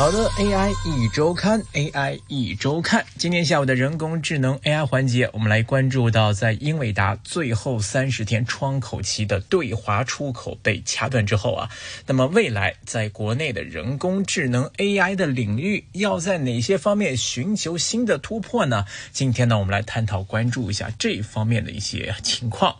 [0.00, 3.04] 好的，AI 一周刊，AI 一周刊。
[3.18, 11.68] 今天下午的人工智能 AI 环节，我们来关注到，在英伟达最后三十天窗口期的对华出口被掐断之后啊，
[12.06, 18.86] 那么未来在国内的人工智能 AI 的领域，要在哪些方面寻求新的突破呢？
[19.12, 22.74] 今天呢，我们来探讨关注一下这方面的一些情况。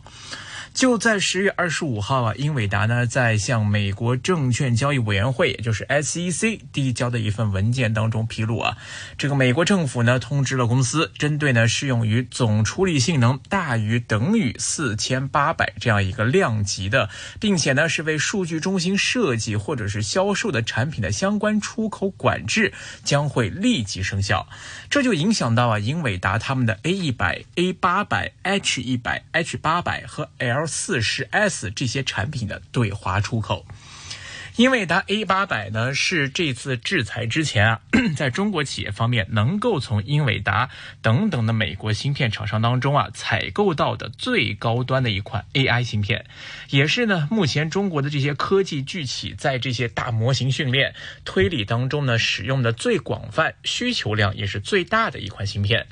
[0.72, 8.78] 就在十月二十五号啊，英伟达呢在向美国证券交易委员会，也就是 SEC 递交的一份文件当中披露啊，
[9.18, 22.72] 这个美国政府呢通知了公司，针对呢适用于总处理性能大于等于四千八百这样一个量级的，并且呢是为数据中心设计或者是销售的产品的相关出口管制
[23.04, 24.48] 将会立即生效，
[24.88, 30.59] 这就影响到啊英伟达他们的 A 一百、A 八百、H 一百、H 八百和 L。
[30.66, 33.66] 四十 S 这些产品的对华出口，
[34.56, 37.80] 英伟达 A 八百呢是这次制裁之前啊，
[38.16, 40.68] 在中国企业方面能够从英伟达
[41.00, 46.26] 等等的美国芯片厂商当中啊采购到的最高端的一款 AI 芯片，
[46.70, 55.86] 也是呢目前中国的这些科技巨企在这些大模型训练推理当中呢使用的最广泛、需求量也是最大的一款芯片。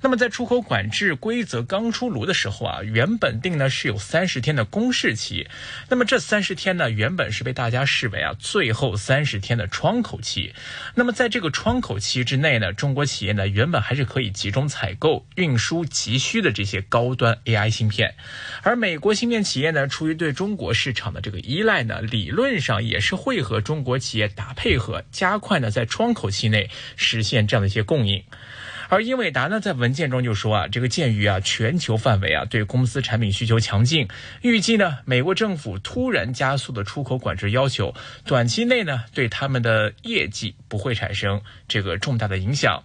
[0.00, 5.48] 那么在出口管制规则刚出炉的时候啊，原本定呢是有三十天的公示期，
[5.88, 10.54] 那么这三十天呢，原本是被大家视为啊最后三十天的窗口期。
[10.94, 18.14] 那么在这个窗口期之内呢，中国企业呢原本还是可以集中采购、运输急需的这些高端 AI 芯片，
[18.62, 28.22] 而美国芯片企业呢，出于对中国市场的这个依赖呢，理论上也是会和中国企业打配合，加快呢在窗口期内实现这样的一些供应。
[28.88, 34.08] 而英伟达呢，在文件中就说啊，这个鉴于啊全球范围啊对公司产品需求强劲，
[34.42, 37.94] 预计呢美国政府突然加速的出口管制要求，
[38.24, 42.82] 短期内呢对他们的业绩不会产生这个重大的影响。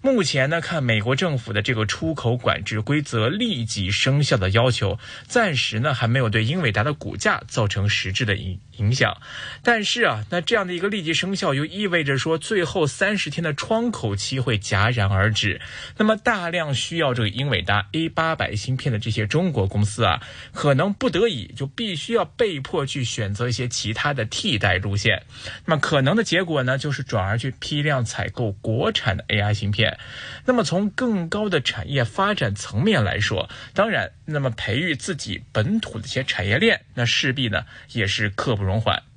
[0.00, 9.16] 目前呢，看美国政府的这个出口管制规则立即生效的要求，暂时呢还没有对英伟达的股价造成实质的影影响。
[9.62, 15.60] 但是啊，那这样的一个立即生效，又意味着说最后三十天的窗口期会戛然而止。
[15.96, 20.22] 那么大量需要这个英伟达 A 八百芯片的这些中国公司啊，
[20.52, 25.22] 可能不得已就必须要被迫去选择一些其他的替代路线。
[25.66, 29.98] 那么可能的结果呢，就是转而去批量采购国产的 AI 芯片。
[30.44, 39.11] 那么从更高的产业发展层面来说，当然，那么培育自己本土的一些产业链，那势必呢也是刻不不容缓。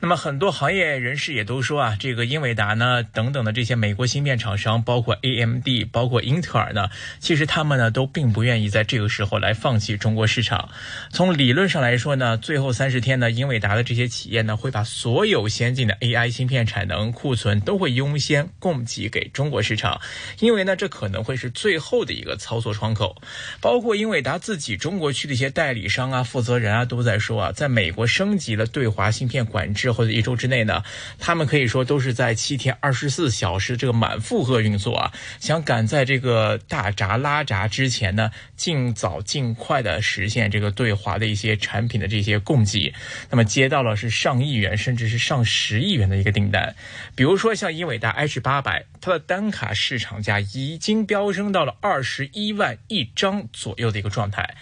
[0.00, 6.90] 那么很多行业人士也都说啊，这个英伟达呢等等的这些美国芯片厂商，包括 AMD，包括英特尔呢，
[7.20, 10.68] 其实他们呢都并不愿意在这个时候来放弃中国市场。
[11.10, 20.02] 从理论上来说呢，最后三十天呢，英伟达的这些企业呢会把所有先进的 AI 芯片产能库存都会优先供给给中国市场，
[20.40, 23.22] 因为呢这可能会是最后的一个操作窗口。
[23.62, 29.93] 包括英伟达自己中国区的一些代理商啊、负责人啊都在说啊，在美国升级了对华芯片管制。
[29.94, 30.82] 或者一周之内呢，
[31.18, 42.92] 他们可以说都是在七天二十四小时这个满负荷运作啊，想赶在这个大闸拉闸之前呢，尽早尽快的实现这个对华的一些产品的这些供给。
[43.30, 46.74] 那么接到了是上亿元甚至是上十亿元的一个订单，
[47.14, 54.56] 比如说像英伟达 H 八百，它的单卡市场价已经飙升到了二十一万一张左右的一个状态。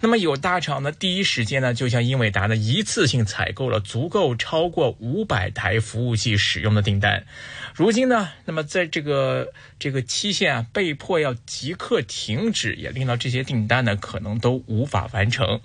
[0.00, 7.24] 那么有大厂呢，第一时间呢，就向英伟达呢一次性采购了足够超过五百台服务器使用的订单。
[7.74, 15.60] 如今呢，那么在这个这个期限啊，被迫要即刻停止，也令到这些订单呢可能都无法完成。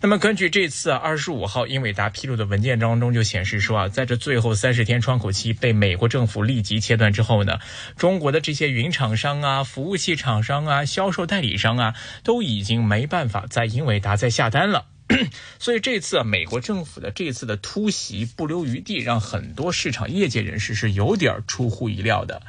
[0.00, 7.58] 那么，根据这次二十五号英伟达披露的文件当中就显示说啊，在这最后三十天窗口期被美国政府立即切断之后呢，
[7.96, 14.84] 中国的这些云厂商啊、服务器厂商啊、销售代理商啊，都已经没办法在英伟达再下单了。
[15.58, 22.42] 所以这次啊美国政府的这次的突袭不留余地，让很多市场业界人士是有点出乎意料的。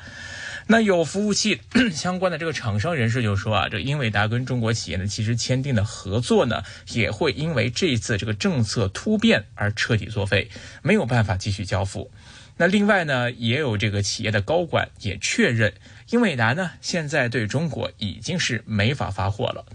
[0.68, 1.62] 那有服务器
[1.94, 10.50] 相关的这个厂商人士就说啊，这英伟达跟中国企业呢，其实签订的合作呢，也会因为这一次这个政策突变而彻底作废，
[10.82, 12.10] 没有办法继续交付。
[12.58, 15.74] 那另外呢，也有这个企业的高管也确认，
[16.10, 19.66] 英伟达呢现在对中国已经是没法发货了。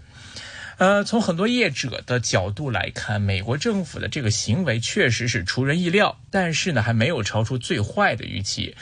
[0.77, 8.75] 呃，从很多业者的角度来看，美国政府的这个行为确实是出人意料，但是呢，还没有超出最坏的预期。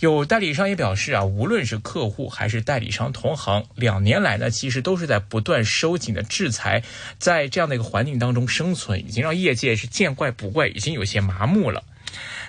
[0.00, 6.82] 有代理商也表示啊，无论是客户还是代理商同行，两年来呢，其实都是在不断收紧的制裁，
[7.18, 11.82] 在这样的一个环境当中生存，已经让业界是见怪不怪，已经有些麻木了。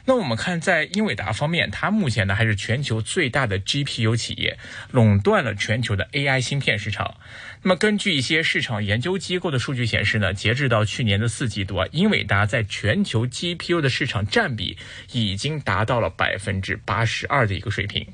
[0.09, 4.57] 那我们看在英伟达方面，它目前呢还是全球最大的 GPU 企业，
[4.89, 7.15] 垄断了全球的 AI 芯片市场。
[7.61, 14.77] 那么根据一些市场研究机构的数据显示呢，截至到去年的四季度啊，英伟达在全球 GPU 的市场占比
[15.11, 18.07] 已经达到了百分之八十二的一个水平。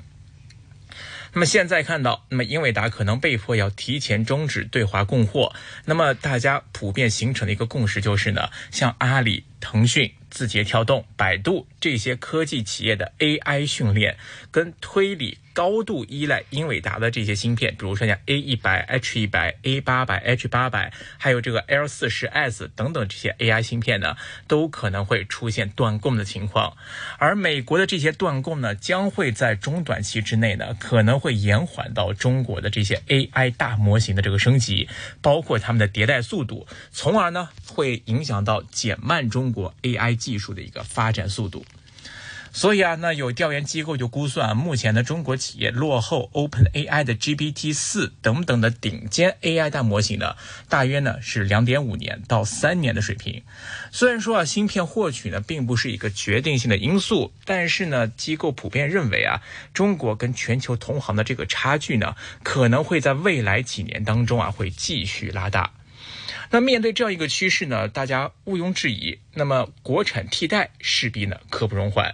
[1.36, 5.54] 那么现在看到，那么英伟达可能被迫要提前终止对华供货。
[5.86, 10.12] 那么大家普遍形成的一个共识就是呢，像阿里、腾讯。
[10.34, 14.18] 字节跳动、百度这些科技企业的 AI 训练
[14.50, 26.76] 跟推理高度依赖英伟达的这些芯片，比如说像 A 一百、H 一百、A 八百、H 八百，还有这个 L 四十 S 等等这些 AI 芯片呢，都可能会出现断供的情况。
[27.20, 34.90] 而美国的这些断供呢，将会在中短期之内呢，可能会延缓到中国的这些 AI 大模型的这个升级，
[35.22, 40.14] 包括他们的迭代速度，从而呢，会影响到减慢中国 AI。
[40.24, 41.66] 技术的一个发展速度，
[42.54, 50.36] 所以啊，那有调研机构就估算，目前的中国企业落后 Open AI 的 GPT 四等等的顶尖 AI 大模型呢，
[50.70, 53.42] 大约呢是两点五年到三年的水平。
[53.92, 59.42] 虽然说啊，芯片获取呢并不是一个决定性的因素，但是呢，机构普遍认为啊，
[59.74, 65.74] 中国跟全球同行的这个差距呢，可能会在未来几年当中啊，会继续拉大。
[66.54, 72.14] 那面对这样一个趋势呢，大家毋庸置疑，那么国产替代势必呢刻不容缓。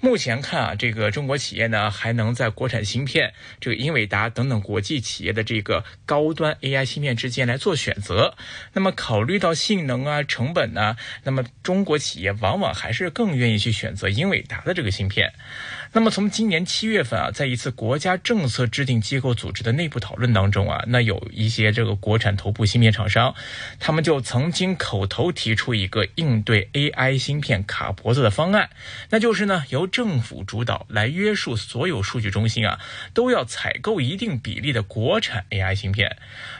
[0.00, 8.34] 目前看啊，这个中国企业呢还能在国产芯片、这个英伟达等等国际企业的这个高端 AI 芯片之间来做选择。
[8.72, 15.34] 那么考虑到性能啊、成本呢，那么中国企业往往还是更愿意去选择英伟达的这个芯片。
[15.96, 23.32] 那么从今年七月份啊，在一次国家政策制定机构组织的内部讨论当中啊，那有一些这个国产头部芯片厂商，
[23.78, 28.70] 他们就曾经口头提出一个应对 AI 芯片卡脖子的方案，
[29.10, 32.80] 那就是呢由政府主导来约束所有数据中心啊，
[33.14, 36.16] 都要采购一定比例的国产 AI 芯片。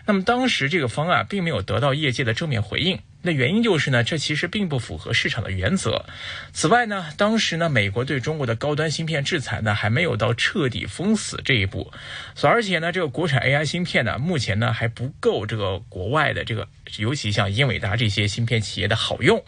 [0.06, 3.00] 那么当时这个方案并没有得到业界的正面回应。
[3.26, 6.04] 那原因就是呢，这其实并不符合市场的原则。
[6.52, 11.90] 此外呢，当时呢，美国对中国的高端芯片制裁呢，还没有到彻底封死这一步。
[12.34, 16.68] 所而且呢，这个国产 AI 芯片呢，目前呢还不够这个国外的这个，
[16.98, 19.42] 尤其像英伟达这些芯片企业的好用。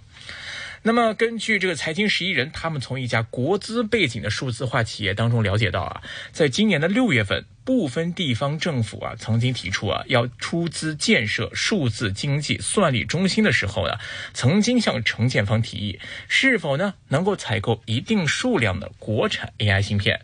[0.86, 6.00] 那么，根据这个财经十一人，他们从一家国资背景的数字化企业当中了解到啊，
[6.30, 13.94] 在今年的六月份，部分地方政府啊曾经提出啊要出资建设数字经济算力中心的时候呢，
[14.32, 15.98] 曾经向承建方提议，
[16.28, 20.20] 是否呢能够采购一定数量的国产 AI 芯片。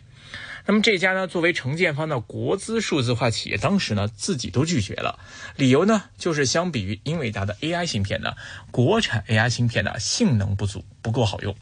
[0.65, 5.19] 那么这家呢，作为承建方的国资数字化企业，当时呢自己都拒绝了，
[5.57, 8.33] 理由呢就是相比于英伟达的 AI 芯片呢，
[8.71, 11.55] 国产 AI 芯片呢性能不足，不够好用。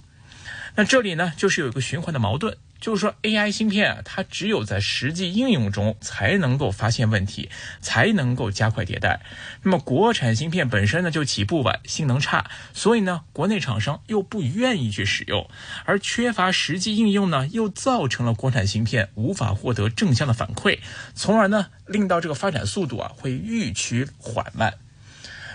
[0.76, 2.58] 那这里呢就是有一个循环的矛盾。
[2.82, 7.50] 就是说，AI 芯片啊，它只有在实际应用中才能够发现问题，
[7.80, 9.22] 才能够加快迭代。
[9.62, 15.48] 那么，国产芯片本身呢就起步晚，性能差，所以呢，国内厂商又不愿意去使用，
[15.86, 20.80] 而缺乏实际应用呢，又造成了国产芯片无法获得正向的反馈，
[21.14, 24.74] 从而呢，令到这个发展速度啊会愈趋缓慢。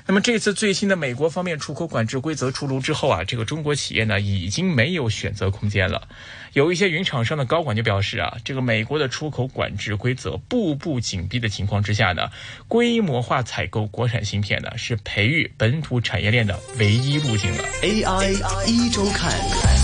[0.08, 6.06] 那么这次最新的美国方面出口管制规则出炉之后啊，这个中国企业呢已经没有选择空间了。
[6.52, 12.30] 有一些云厂商的高管就表示啊，这个美国的出口管制规则步步紧逼的情况之下呢，
[12.68, 17.64] 规模化采购国产芯片呢是培育本土产业链的唯一路径了。
[17.82, 19.75] AI 一周看。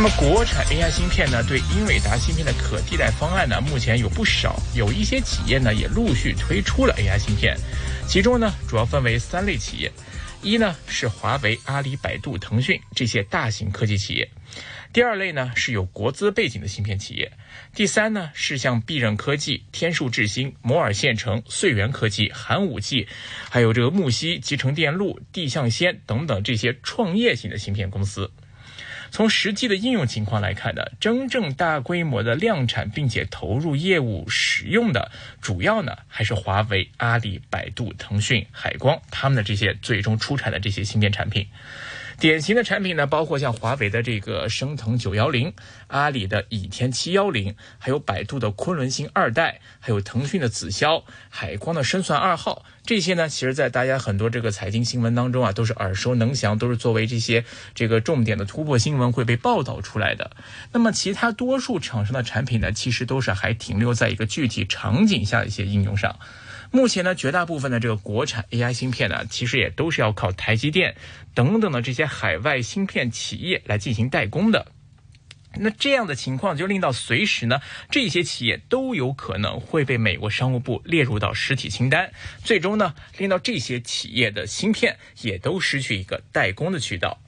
[0.00, 7.56] 那么，国产 AI 芯片呢，对英伟达芯片的可替代方案呢，目前有不少，有一些企业呢也陆续推出了 AI 芯片，
[8.06, 9.90] 其中呢主要分为三类企业，
[10.40, 14.30] 一呢是华为、阿里、百度、腾讯这些大型科技企业，
[14.92, 17.32] 第二类呢是有国资背景的芯片企业，
[17.74, 23.08] 第三呢是像必任科技、天数智新、摩尔线程、穗源科技、寒武纪，
[23.50, 28.30] 还有这个木西、集成电路、地象先等等这些创业型的芯片公司。
[29.10, 35.10] 从实际的应用情况来看呢，真正大规模的量产并且投入业务使用的，
[35.40, 41.46] 主要呢还是华为、阿里、百度、腾讯、海光他们的这些最终出产的这些芯片产品。
[42.20, 45.52] 典型的产品呢，包括像华为的这个升腾九幺零，
[45.86, 57.44] 阿里的倚天七幺零，还有百度的昆仑星二代，还有腾讯的紫霄，海光的深算二号，这些呢，其实在大家很多这个财经新闻当中啊，都是耳熟能详，都是作为这些
[57.76, 60.32] 这个重点的突破新闻会被报道出来的。
[60.72, 66.18] 那么其他多数厂商的产品呢，其实都是还停留在一个具体场景下的一些应用上。
[66.70, 70.96] 目前呢，绝大部分的这个国产 AI 芯片呢，其实也都是要靠台积电
[71.32, 74.72] 等等的这些海外芯片企业来进行代工的。
[75.60, 77.60] 那这样的情况就令到随时呢，
[77.90, 82.12] 这些企业都有可能会被美国商务部列入到实体清单，
[82.44, 87.20] 最终呢，令到这些企业的芯片也都失去一个代工的渠道。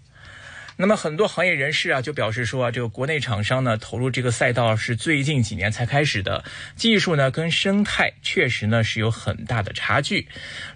[0.80, 6.42] 那么很多行业人士啊，就表示说啊，这个国内厂商呢投入这个赛道是最近几年才开始的，
[6.74, 10.26] 技术呢跟生态确实呢是有很大的差距。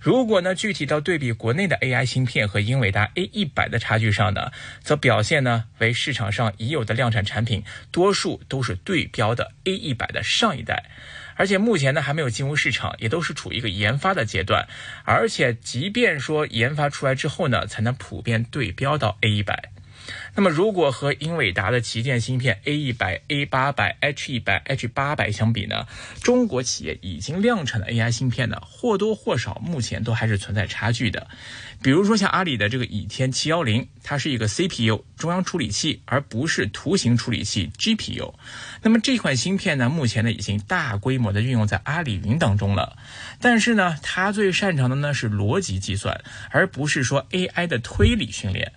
[0.02, 4.50] 如果呢具体到对比国内的 AI 芯片和英伟达 A 一百的差距上呢，
[4.82, 10.84] 则表现呢为市场上已有的量产产品多数都是对标的 A 一百的上一代，
[11.34, 14.68] 而且目前呢还没有进入市场，也都是处于一个研发的阶段。
[15.06, 19.70] 而且即便说研发出来之后呢，才能普遍对标到 A 一百。
[20.34, 25.86] 那么，如果和英伟达的旗舰芯片 A 一百、A 八百、H 一百、H 八百相比呢？
[26.22, 31.28] 中国企业已经量产的 AI 芯片呢，或多或少目前都还是存在差距的。
[31.82, 38.34] 比如说像阿里的这个倚天七幺零，它是一个 CPU 中央处理器，而不是图形处理器 GPU。
[38.82, 42.96] 那么这款芯片呢，目前呢已经大规模的运用在阿里云当中了。
[43.40, 48.72] 但是呢，它最擅长的呢是逻辑计算，而不是说 AI 的推理训练。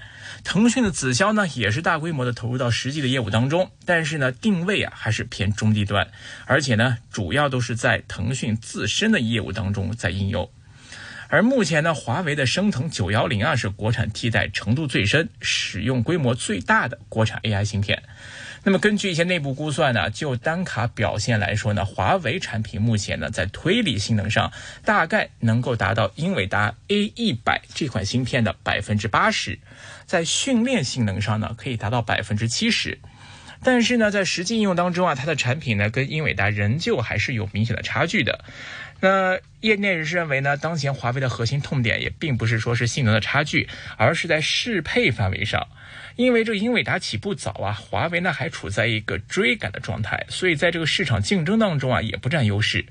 [0.47, 6.07] 腾讯的子销呢，也是大规模的投入到实际的业务当中，但是呢，定位啊还是偏中低端，
[6.45, 10.49] 而且呢，主要都是在腾讯自身的业务当中在应用。
[11.27, 18.01] 而目前呢，华为的升腾九幺零啊，是国产替代程度最深、使用规模最大的国产 AI 芯片。
[18.67, 24.51] 那么根据一些内部估算呢，就单卡表现来说呢，华为产品目前呢在推理性能上
[24.83, 29.57] 大概能够达到英伟达 A 一百这款芯片的百分之八十，
[30.05, 32.99] 在训练性能上呢可以达到百分之七十，
[33.63, 38.43] 但是呢在实际应用当中啊，它的产品呢跟英伟达仍旧还是有明显的差距的。
[38.99, 45.67] 那业内人士认为呢，当前华为的核心痛点也并不是说是性能的差距，而是在适配范围上。
[46.15, 52.83] 因为这个英伟达起步早啊，华为呢还处在一个追赶的状态，所以在这个市场竞争当中啊也不占优势。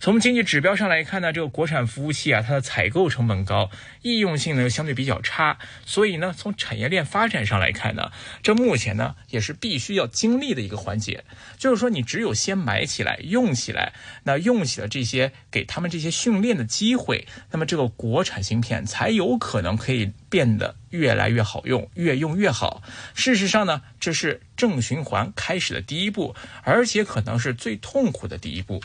[0.00, 8.10] 从经济指标上来看呢，这个国产服务器啊，它的采购成本高，易用性呢又相对比较差，所以呢，从产业链发展上来看呢，
[8.42, 11.22] 这目前呢也是必须要经历的一个环节。
[11.58, 13.92] 就是说，你只有先买起来、用起来，
[14.24, 22.82] 那用起了这些给他们这些训练的机会，那么这个国产芯片才有可能可以变得越来越好用，越用越好。
[23.12, 28.80] 事实上呢，这是正循环开始的第一步，而且可能是最痛苦的第一步。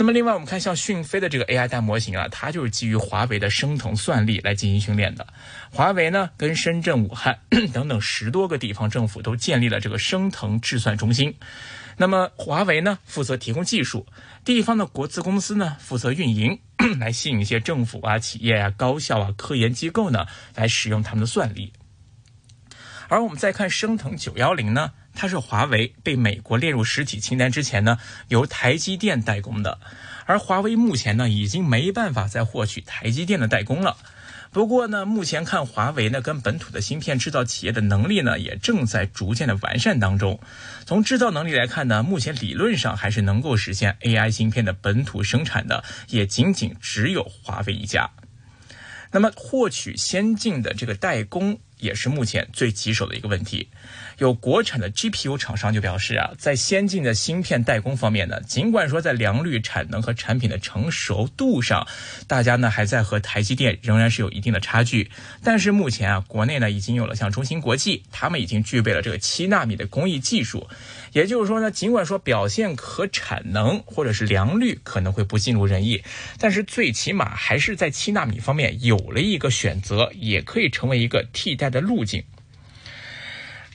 [0.00, 5.26] 那么，另外我们看像讯飞的这个 AI 大模型啊，它就是基于华为的升腾算力来进行训练的。
[5.70, 7.38] 华为呢，跟深圳、武汉
[7.74, 11.34] 等等十多个地方政府都建立了这个升腾智算中心。
[11.98, 14.06] 那么，华为呢负责提供技术，
[14.42, 16.58] 地方的国资公司呢负责运营，
[16.98, 21.74] 来吸引一些政府啊、企业啊、高校啊、科研机构呢来使用他们的算力。
[23.10, 24.92] 而我们再看升腾九幺零呢？
[25.20, 27.98] 它是华为被美国列入实体清单之前呢，
[28.28, 29.78] 由台积电代工的，
[30.24, 33.98] 而华为目前呢，已经没办法再获取台积电的代工了。
[34.50, 40.40] 不过呢，目前看华为呢，跟本土的芯片制造企业的能力呢，也正在逐渐的完善当中。
[40.86, 48.08] 从制造能力来看呢，目前理论上还是能够实现 AI 芯片的本土生产的，也仅仅只有华为一家。
[49.12, 53.68] 那么，获取先进的这个代工，也是目前最棘手的一个问题。
[54.18, 61.86] 有国产的 GPU 厂商就表示啊，在先进的芯片代工方面呢，尽管说在良率、产能和产品的成熟度上，
[62.26, 65.10] 大家呢还在和台积电仍然是有一定的差距。
[65.42, 70.68] 但是目前啊，国内呢已经有了像中芯国际，他们已经具备了这个七纳米的工艺技术。
[71.12, 76.02] 也就是说呢，尽管说表现和产能或者是良率可能会不尽如人意，
[76.38, 82.24] 但是最起码还是在七纳米方面有了一个选择，也可以成为一个替代的路径。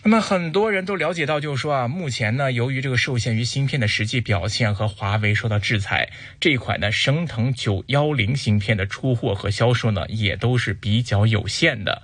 [0.03, 6.09] 那么很多人都了解到，就是说啊，目前呢，由于这个受限于芯片的实际表现和华为受到制裁，
[6.39, 12.03] 这一款呢升腾九幺零芯片的出货和销售呢，也都是比较有限的。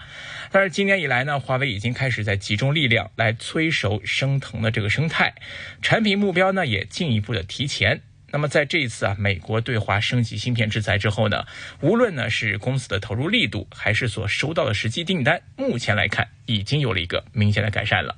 [0.51, 5.36] 但是今年以来呢，华为已经开始在集中力量来催熟升腾的这个生态，
[5.83, 8.01] 产品目标呢也进一步的提前。
[8.31, 11.45] 那么在这一次啊，美国对华升级芯片制裁之后呢，
[11.81, 18.15] 无论呢是公司的投入力度，还是所收到的实际订单，目前来看已经有了一个明显的改善了。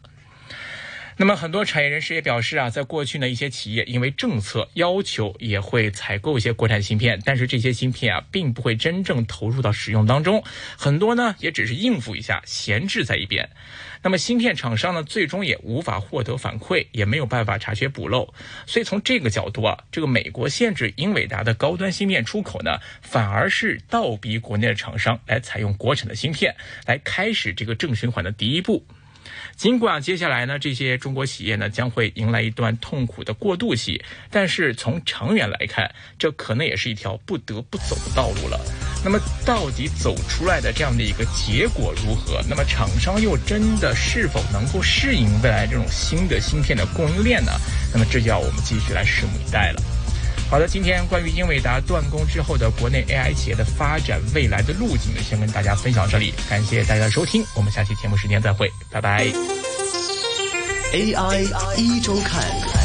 [1.17, 10.43] 那么很多产业人士也表示啊，在过去呢，一些企业因为政策要求也会采购一些国产芯片，但是这些芯片啊，并不会真正投入到使用当中，
[10.77, 13.49] 很多呢也只是应付一下，闲置在一边。
[14.01, 18.33] 那么芯片厂商呢，最终也无法获得反馈，也没有办法查缺补漏。
[18.65, 26.55] 所以从这个角度啊，这个美国限制英伟达的高端芯片出口呢，反而是倒逼国内的厂商来采用国产的芯片，
[26.85, 28.85] 来开始这个正循环的第一步。
[29.55, 38.59] 尽管接下来呢，这些中国企业呢将会迎来一段痛苦的过渡期，但是从长远来看，这可能也是一条不得不走的道路了。
[39.03, 42.41] 那么，到底走出来的这样的一个结果如何？
[42.49, 47.51] 那么，厂商又真的是否能够适应未来这种新的芯片的供应链呢？
[47.93, 49.92] 那么，这就要我们继续来拭目以待了。
[50.53, 56.31] 好的，今天关于英伟达断供之后的国内 AI 企业的发展未来的路径，先跟大家分享这里。
[56.47, 59.25] 感谢大家的收听，我们下期节目时间再会，拜拜。
[60.93, 62.82] AI 一周看。